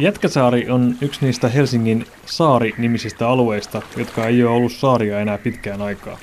[0.00, 6.18] Jätkäsaari on yksi niistä Helsingin saari-nimisistä alueista, jotka ei ole ollut saaria enää pitkään aikaa.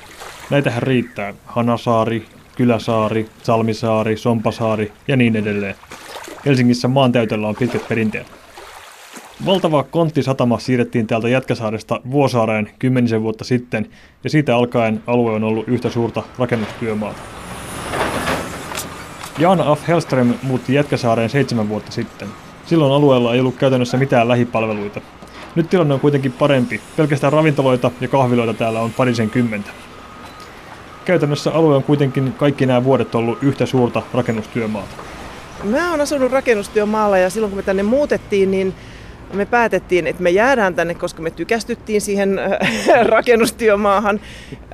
[0.50, 2.24] Näitähän riittää Hanasaari,
[2.56, 5.74] Kyläsaari, Salmisaari, Sompasaari ja niin edelleen.
[6.46, 8.26] Helsingissä maantäytöllä on pitkät perinteet.
[9.46, 13.88] Valtava konttisatama siirrettiin täältä Jätkäsaaresta Vuosaareen kymmenisen vuotta sitten,
[14.24, 17.20] ja siitä alkaen alue on ollut yhtä suurta rakennustyömaata.
[19.38, 22.28] Jan Af Hellström muutti Jätkäsaareen seitsemän vuotta sitten.
[22.68, 25.00] Silloin alueella ei ollut käytännössä mitään lähipalveluita.
[25.54, 26.80] Nyt tilanne on kuitenkin parempi.
[26.96, 29.70] Pelkästään ravintoloita ja kahviloita täällä on parisen kymmentä.
[31.04, 34.94] Käytännössä alue on kuitenkin kaikki nämä vuodet ollut yhtä suurta rakennustyömaata.
[35.64, 38.74] Mä oon asunut rakennustyömaalla ja silloin kun me tänne muutettiin, niin
[39.32, 42.48] me päätettiin, että me jäädään tänne, koska me tykästyttiin siihen äh,
[43.06, 44.20] rakennustyömaahan.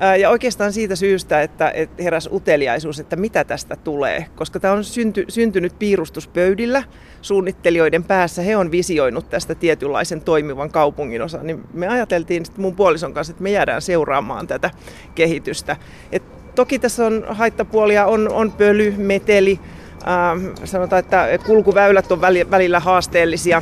[0.03, 1.73] Äh, ja oikeastaan siitä syystä, että,
[2.03, 4.25] heräs uteliaisuus, että mitä tästä tulee.
[4.35, 6.83] Koska tämä on synty, syntynyt piirustuspöydillä
[7.21, 8.41] suunnittelijoiden päässä.
[8.41, 11.43] He on visioinut tästä tietynlaisen toimivan kaupungin osa.
[11.43, 14.71] Niin me ajateltiin sitten mun puolison kanssa, että me jäädään seuraamaan tätä
[15.15, 15.77] kehitystä.
[16.11, 16.23] Et
[16.55, 19.59] toki tässä on haittapuolia, on, on pöly, meteli,
[20.07, 22.21] äh, sanotaan, että kulkuväylät on
[22.51, 23.61] välillä haasteellisia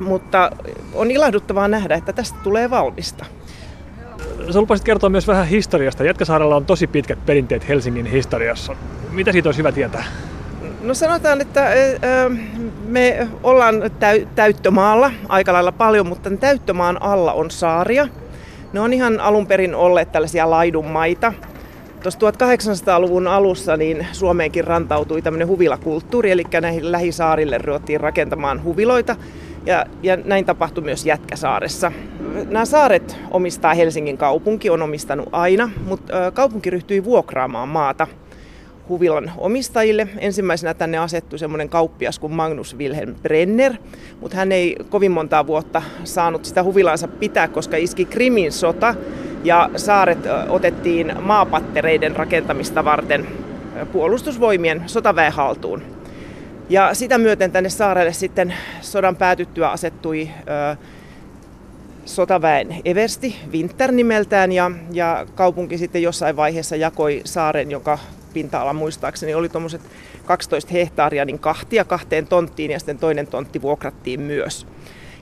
[0.00, 0.50] mutta
[0.94, 3.24] on ilahduttavaa nähdä, että tästä tulee valmista.
[4.50, 6.04] Sä lupasit kertoa myös vähän historiasta.
[6.04, 8.76] Jätkäsaarella on tosi pitkät perinteet Helsingin historiassa.
[9.10, 10.04] Mitä siitä olisi hyvä tietää?
[10.82, 11.70] No sanotaan, että
[12.88, 13.74] me ollaan
[14.34, 18.08] täyttömaalla aika lailla paljon, mutta täyttömaan alla on saaria.
[18.72, 21.32] Ne on ihan alun perin olleet tällaisia laidunmaita.
[22.02, 29.16] Tuossa 1800-luvun alussa niin Suomeenkin rantautui tämmöinen huvilakulttuuri, eli näihin lähisaarille ruvettiin rakentamaan huviloita.
[29.66, 31.92] Ja, ja näin tapahtui myös Jätkäsaaressa.
[32.50, 38.06] Nämä saaret omistaa Helsingin kaupunki, on omistanut aina, mutta kaupunki ryhtyi vuokraamaan maata
[38.88, 40.08] huvilan omistajille.
[40.18, 43.74] Ensimmäisenä tänne asettui semmoinen kauppias kuin Magnus Wilhelm Brenner,
[44.20, 48.94] mutta hän ei kovin montaa vuotta saanut sitä huvilansa pitää, koska iski Krimin sota
[49.44, 50.18] ja saaret
[50.48, 53.26] otettiin maapattereiden rakentamista varten
[53.92, 55.95] puolustusvoimien sotaväen haltuun.
[56.68, 60.30] Ja sitä myöten tänne saarelle sitten sodan päätyttyä asettui
[60.72, 60.76] ö,
[62.04, 67.98] sotaväen Eversti, Winter nimeltään, ja, ja kaupunki sitten jossain vaiheessa jakoi saaren, joka
[68.34, 69.80] pinta-ala muistaakseni oli tuommoiset
[70.24, 74.66] 12 hehtaaria niin kahtia kahteen tonttiin ja sitten toinen tontti vuokrattiin myös.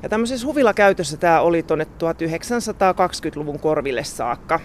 [0.05, 4.61] Ja tämmöisessä huvilakäytössä tämä oli tuonne 1920-luvun korville saakka.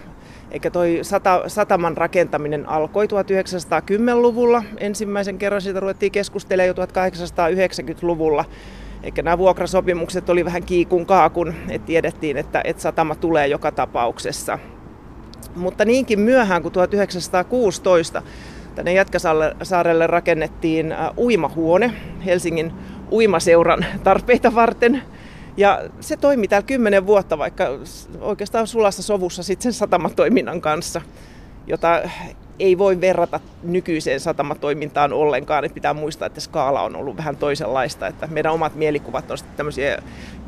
[0.52, 4.64] Eikä toi sata, sataman rakentaminen alkoi 1910-luvulla.
[4.78, 8.46] Ensimmäisen kerran siitä ruvettiin keskustelemaan jo 1890-luvulla.
[9.04, 14.60] Eikä nämä vuokrasopimukset oli vähän kiikun kaakun, että tiedettiin, että, että satama tulee joka tapauksessa.
[15.56, 18.22] Mutta niinkin myöhään kuin 1916
[18.76, 21.94] tänne Jätkäsaarelle rakennettiin uimahuone
[22.26, 22.74] Helsingin
[23.12, 25.02] uimaseuran tarpeita varten–
[25.60, 27.64] ja se toimi täällä kymmenen vuotta, vaikka
[28.22, 31.02] oikeastaan sulassa sovussa sitten sen satamatoiminnan kanssa,
[31.68, 32.02] jota
[32.60, 35.66] ei voi verrata nykyiseen satamatoimintaan ollenkaan.
[35.66, 38.08] Et pitää muistaa, että skaala on ollut vähän toisenlaista.
[38.08, 40.02] Että meidän omat mielikuvat on tämmöisiä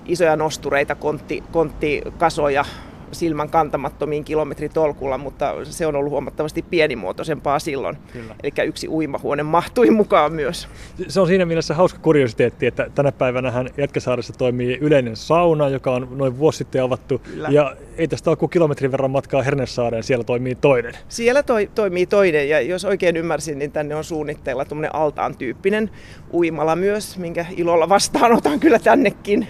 [0.06, 2.66] isoja nostureita, kontti, konttikasoja,
[3.12, 7.98] silmän kantamattomiin kilometritolkulla, mutta se on ollut huomattavasti pienimuotoisempaa silloin.
[8.44, 10.68] Eli yksi uimahuone mahtui mukaan myös.
[11.08, 16.08] Se on siinä mielessä hauska kuriositeetti, että tänä päivänä Jätkäsaaressa toimii yleinen sauna, joka on
[16.12, 17.20] noin vuosi sitten avattu.
[17.20, 17.50] Kyllä.
[17.52, 20.94] Ja ei tästä ole kuin kilometrin verran matkaa Hernesaareen, siellä toimii toinen.
[21.10, 25.90] Siellä toi, toimii toinen, ja jos oikein ymmärsin, niin tänne on suunnitteilla altaan tyyppinen
[26.34, 29.48] uimala myös, minkä ilolla vastaanotan kyllä tännekin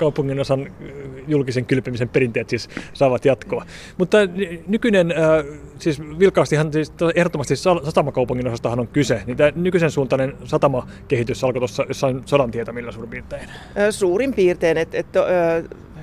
[0.00, 0.72] kaupungin osan
[1.28, 3.64] julkisen kylpemisen perinteet siis saavat jatkoa.
[3.98, 4.18] Mutta
[4.66, 5.14] nykyinen,
[5.78, 11.84] siis vilkaastihan siis ehdottomasti satamakaupungin osastahan on kyse, niin tämä nykyisen suuntainen satamakehitys alkoi tuossa
[11.88, 13.48] jossain sodan tietämillä suurin piirtein?
[13.90, 15.06] Suurin piirtein, että et,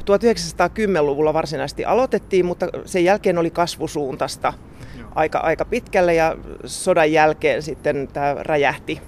[0.07, 4.53] 1910-luvulla varsinaisesti aloitettiin, mutta sen jälkeen oli kasvusuuntasta
[5.15, 6.35] aika, aika pitkälle ja
[6.65, 9.01] sodan jälkeen sitten tämä räjähti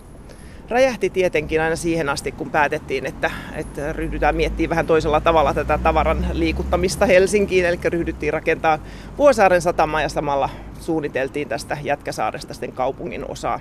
[0.70, 5.80] räjähti tietenkin aina siihen asti, kun päätettiin, että, että ryhdytään miettimään vähän toisella tavalla tätä
[5.84, 8.80] tavaran liikuttamista Helsinkiin, eli ryhdyttiin rakentaa
[9.18, 10.50] Vuosaaren satama ja samalla
[10.80, 13.60] suunniteltiin tästä Jätkäsaaresta sitten kaupungin osaa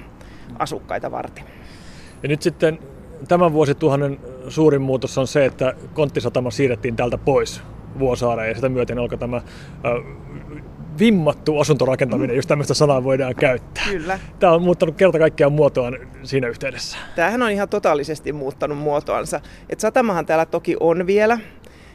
[0.59, 1.45] asukkaita varten.
[2.23, 2.79] Ja nyt sitten
[3.29, 4.19] tämän vuosituhannen
[4.49, 7.63] suurin muutos on se, että Konttisatama siirrettiin täältä pois
[7.99, 9.43] Vuosaareen ja sitä myöten alkoi tämä
[10.99, 13.85] vimmattu asuntorakentaminen, jos tämmöistä sanaa voidaan käyttää.
[13.91, 14.19] Kyllä.
[14.39, 16.99] Tämä on muuttanut kerta kaikkiaan muotoaan siinä yhteydessä.
[17.17, 19.41] Tämähän on ihan totaalisesti muuttanut muotoansa.
[19.71, 21.39] Et satamahan täällä toki on vielä,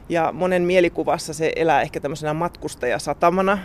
[0.09, 3.57] ja monen mielikuvassa se elää ehkä tämmöisenä matkustajasatamana,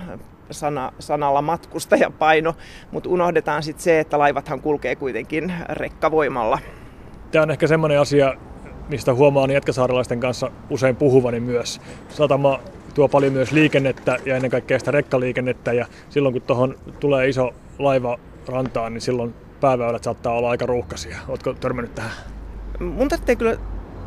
[0.50, 2.54] sana, sanalla matkustajapaino,
[2.92, 6.58] mutta unohdetaan sitten se, että laivathan kulkee kuitenkin rekkavoimalla.
[7.30, 8.34] Tämä on ehkä semmoinen asia,
[8.88, 11.80] mistä huomaan jätkäsaarelaisten kanssa usein puhuvani myös.
[12.08, 12.60] Satama
[12.98, 17.54] tuo paljon myös liikennettä ja ennen kaikkea sitä rekkaliikennettä ja silloin kun tuohon tulee iso
[17.78, 18.18] laiva
[18.48, 21.18] rantaan, niin silloin pääväylät saattaa olla aika ruuhkaisia.
[21.28, 22.10] Oletko törmännyt tähän?
[22.80, 23.56] Mun tarvitsee kyllä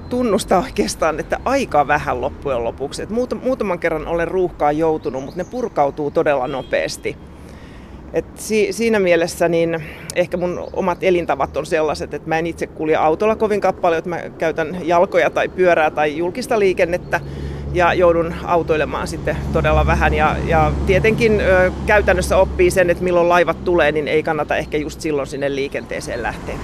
[0.09, 3.01] tunnustaa oikeastaan, että aika vähän loppujen lopuksi.
[3.01, 7.17] Että muutaman kerran olen ruuhkaan joutunut, mutta ne purkautuu todella nopeasti.
[8.13, 9.83] Et si- siinä mielessä niin
[10.15, 14.09] ehkä mun omat elintavat on sellaiset, että mä en itse kulje autolla kovin paljon, että
[14.09, 17.19] mä käytän jalkoja tai pyörää tai julkista liikennettä
[17.73, 20.13] ja joudun autoilemaan sitten todella vähän.
[20.13, 24.77] Ja, ja tietenkin ö, käytännössä oppii sen, että milloin laivat tulee, niin ei kannata ehkä
[24.77, 26.55] just silloin sinne liikenteeseen lähteä.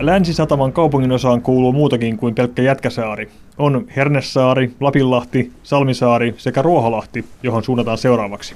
[0.00, 3.28] Länsi-Sataman kaupungin osaan kuuluu muutakin kuin pelkkä Jätkäsaari.
[3.58, 8.54] On Hernessaari, Lapinlahti, Salmisaari sekä Ruoholahti, johon suunnataan seuraavaksi.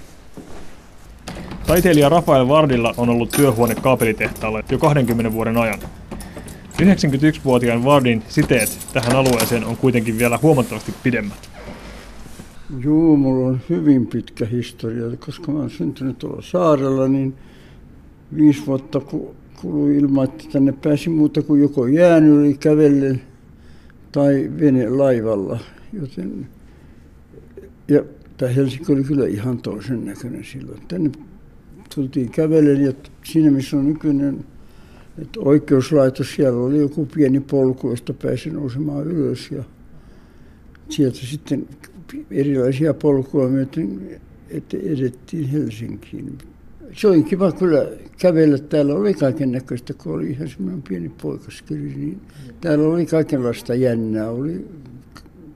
[1.67, 5.79] Taiteilija Rafael Vardilla on ollut työhuone kaapelitehtaalle jo 20 vuoden ajan.
[6.83, 11.51] 91-vuotiaan Vardin siteet tähän alueeseen on kuitenkin vielä huomattavasti pidemmät.
[12.85, 17.35] Joo, mulla on hyvin pitkä historia, koska mä oon syntynyt tuolla saarella, niin
[18.37, 19.01] viisi vuotta
[19.61, 23.23] kului ilman, että tänne pääsi muuta kuin joko jään yli kävellen
[24.13, 25.59] tai vene laivalla.
[25.93, 26.49] Joten,
[27.89, 28.05] ja
[28.37, 30.81] tämä Helsinki oli kyllä ihan toisen näköinen silloin.
[30.89, 31.11] Tänne
[31.95, 32.93] tultiin kävellen ja
[33.25, 34.45] siinä missä on nykyinen
[35.19, 39.65] että oikeuslaitos, siellä oli joku pieni polku, josta pääsi nousemaan ylös ja
[40.89, 41.69] sieltä sitten
[42.31, 44.21] erilaisia polkuja myöten,
[44.73, 46.39] edettiin Helsinkiin
[46.97, 47.87] se oli kiva kyllä
[48.19, 48.59] kävellä.
[48.59, 51.81] Täällä oli kaiken näköistä, kun oli ihan semmoinen pieni poikaskeli.
[51.81, 52.21] Niin
[52.61, 54.31] täällä oli kaikenlaista jännää.
[54.31, 54.69] Oli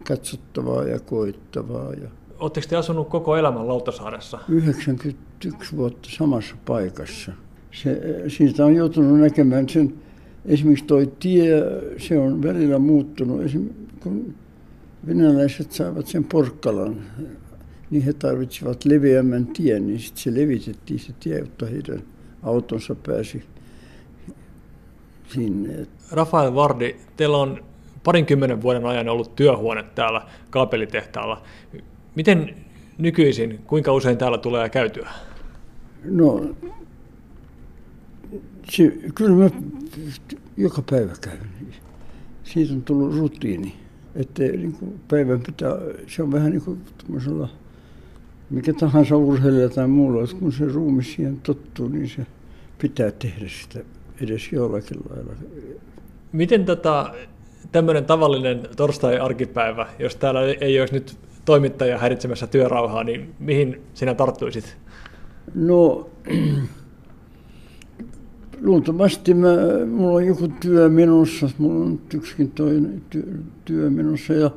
[0.09, 1.93] katsottavaa ja koittavaa.
[1.93, 2.09] Ja
[2.39, 4.39] Oletteko te asunut koko elämän Lauttasaaressa?
[4.49, 7.33] 91 vuotta samassa paikassa.
[7.73, 9.95] Se, siitä on joutunut näkemään sen,
[10.45, 11.63] esimerkiksi tuo tie,
[11.99, 13.43] se on välillä muuttunut.
[13.43, 14.35] Esimerkiksi kun
[15.07, 16.97] venäläiset saivat sen Porkkalan
[17.91, 22.03] niin he tarvitsivat leveämmän tien, niin sitten se levitettiin se tie, jotta heidän
[22.43, 23.43] autonsa pääsi
[25.29, 25.87] sinne.
[26.13, 27.65] Rafael Vardi, teillä on
[28.05, 31.43] parinkymmenen vuoden ajan ollut työhuone täällä kaapelitehtaalla.
[32.15, 32.55] Miten
[32.99, 35.11] nykyisin, kuinka usein täällä tulee käytyä?
[36.05, 36.55] No,
[38.71, 39.51] se, kyllä mä
[40.57, 41.39] joka päivä käyn.
[42.45, 43.75] Siitä on tullut rutiini.
[44.15, 45.71] Että niin päivän pitää,
[46.07, 46.81] se on vähän niin kuin
[48.51, 52.27] mikä tahansa urheilija tai muulla, että kun se ruumi siihen tottuu, niin se
[52.79, 53.81] pitää tehdä sitä
[54.21, 55.33] edes jollakin lailla.
[56.33, 57.15] Miten tota,
[57.73, 64.77] tämmöinen tavallinen torstai-arkipäivä, jos täällä ei olisi nyt toimittaja häiritsemässä työrauhaa, niin mihin sinä tarttuisit?
[65.55, 66.11] No,
[68.63, 69.49] luultavasti mä,
[69.87, 73.35] mulla on joku työ menossa, mulla on yksikin toinen työ,
[73.65, 74.51] työ menossa ja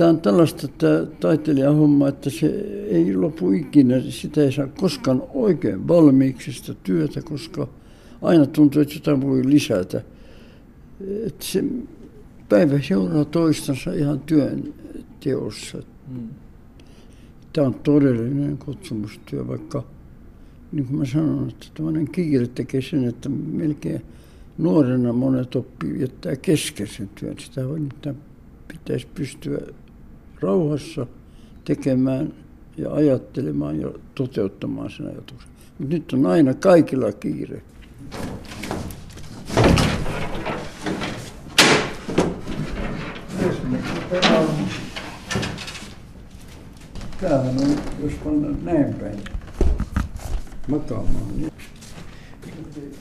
[0.00, 2.46] Tämä on tällaista tämä taiteilijan homma, että se
[2.88, 4.00] ei lopu ikinä.
[4.08, 7.68] Sitä ei saa koskaan oikein valmiiksi sitä työtä, koska
[8.22, 10.02] aina tuntuu, että jotain voi lisätä.
[11.26, 11.64] Että se
[12.48, 14.74] päivä seuraa toistansa ihan työn
[15.24, 15.78] teossa.
[16.08, 16.28] Mm.
[17.52, 19.84] Tämä on todellinen kutsumustyö, vaikka
[20.72, 24.02] niin kuin mä sanon, että tämmöinen kiire tekee sen, että melkein
[24.58, 27.38] nuorena monet oppii jättää kesken sen työn.
[27.38, 27.80] Sitä voi,
[28.68, 29.58] pitäisi pystyä
[30.40, 31.06] rauhassa
[31.64, 32.32] tekemään
[32.76, 35.50] ja ajattelemaan ja toteuttamaan sen ajatuksen.
[35.78, 37.62] Mutta nyt on aina kaikilla kiire.
[47.20, 49.39] Tämähän on, jos pannaan näin päin
[50.70, 51.24] makaamaan.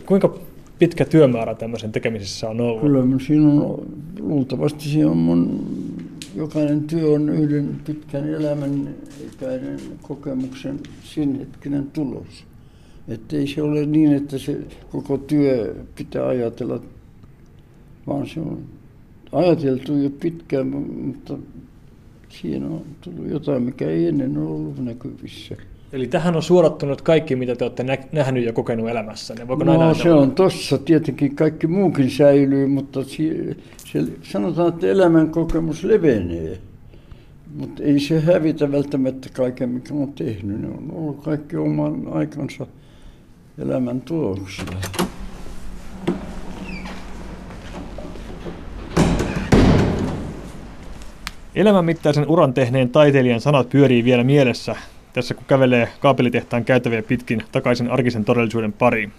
[0.06, 0.40] Kuinka
[0.80, 2.82] pitkä työmäärä tämmöisen tekemisessä on ollut?
[2.82, 3.86] Kyllä siinä on,
[4.20, 5.66] luultavasti se on mun
[6.36, 8.96] jokainen työ on yhden pitkän elämän
[9.34, 10.80] ikäinen kokemuksen
[11.40, 12.46] hetkinen tulos.
[13.08, 14.60] Että ei se ole niin, että se
[14.92, 16.82] koko työ pitää ajatella,
[18.08, 18.64] vaan se on
[19.32, 21.38] ajateltu jo pitkään, mutta
[22.30, 25.56] siinä on tullut jotain, mikä ei ennen ollut näkyvissä.
[25.94, 29.36] Eli tähän on suorattunut kaikki, mitä te olette nähnyt ja kokenut elämässä.
[29.48, 30.78] Voiko no näin se on tossa.
[30.78, 33.56] Tietenkin kaikki muukin säilyy, mutta se,
[33.86, 36.58] se, sanotaan, että elämän kokemus levenee.
[37.56, 40.62] Mutta ei se hävitä välttämättä kaiken, mikä on tehnyt.
[40.62, 42.68] Ne on ollut kaikki oman aikansa
[43.58, 44.66] elämän tuloksia.
[51.56, 54.76] Elämän mittaisen uran tehneen taiteilijan sanat pyörii vielä mielessä,
[55.14, 59.12] tässä kun kävelee kaapelitehtaan käytäviä pitkin takaisin arkisen todellisuuden pariin.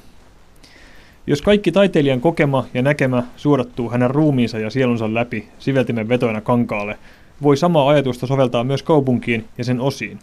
[1.26, 6.98] Jos kaikki taiteilijan kokema ja näkemä suodattuu hänen ruumiinsa ja sielunsa läpi siveltimen vetoina kankaalle,
[7.42, 10.18] voi samaa ajatusta soveltaa myös kaupunkiin ja sen osiin.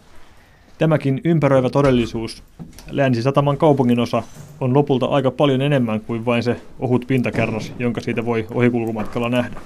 [0.78, 2.42] Tämäkin ympäröivä todellisuus,
[2.90, 4.22] Länsi-Sataman kaupungin osa,
[4.60, 9.60] on lopulta aika paljon enemmän kuin vain se ohut pintakerros, jonka siitä voi ohikulkumatkalla nähdä.